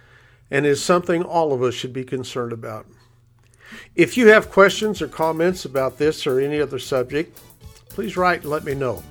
and 0.52 0.64
is 0.64 0.80
something 0.80 1.24
all 1.24 1.52
of 1.52 1.60
us 1.60 1.74
should 1.74 1.92
be 1.92 2.04
concerned 2.04 2.52
about. 2.52 2.86
If 3.96 4.16
you 4.16 4.28
have 4.28 4.52
questions 4.52 5.02
or 5.02 5.08
comments 5.08 5.64
about 5.64 5.98
this 5.98 6.28
or 6.28 6.38
any 6.38 6.60
other 6.60 6.78
subject, 6.78 7.40
please 7.88 8.16
write 8.16 8.42
and 8.42 8.50
let 8.50 8.62
me 8.62 8.74
know. 8.74 9.02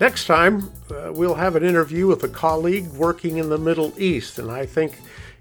Next 0.00 0.26
time, 0.26 0.70
uh, 0.90 1.12
we'll 1.12 1.34
have 1.34 1.56
an 1.56 1.64
interview 1.64 2.06
with 2.06 2.22
a 2.22 2.28
colleague 2.28 2.86
working 2.92 3.38
in 3.38 3.48
the 3.48 3.58
Middle 3.58 3.92
East, 3.98 4.38
and 4.38 4.48
I 4.50 4.64
think 4.64 4.96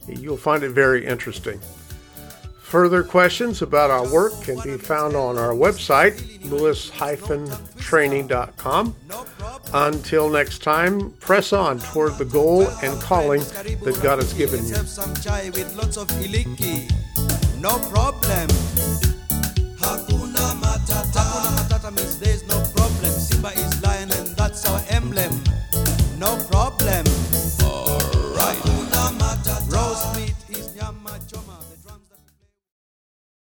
you'll 0.08 0.36
find 0.38 0.64
it 0.64 0.72
very 0.72 1.06
interesting. 1.06 1.60
Further 2.62 3.04
questions 3.04 3.62
about 3.62 3.92
our 3.92 4.12
work 4.12 4.34
can 4.42 4.60
be 4.62 4.76
found 4.78 5.16
on 5.16 5.38
our 5.38 5.52
website, 5.52 6.20
lewis-training.com. 6.50 8.96
Until 9.74 10.30
next 10.30 10.64
time, 10.64 11.12
press 11.12 11.54
on 11.54 11.80
toward 11.80 12.18
the 12.18 12.26
goal 12.26 12.68
and 12.84 13.00
calling 13.02 13.40
that 13.40 14.00
God 14.04 14.20
has 14.20 14.34
given 14.34 14.66
you. 14.66 14.76
No 17.62 17.80
problem. 17.90 18.50
Hakuna 19.80 20.56
matata. 20.60 21.24
Hakuna 21.24 21.50
matata 21.56 21.90
means 21.96 22.20
there's 22.20 22.44
that's 24.58 24.70
our 24.70 24.96
emblem. 24.96 25.44
No 26.18 26.36
problem. 26.50 26.77